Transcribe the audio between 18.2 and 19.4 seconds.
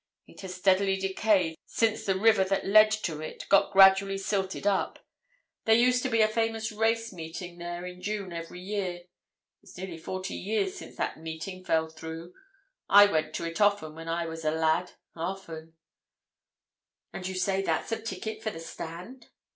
for the stand?"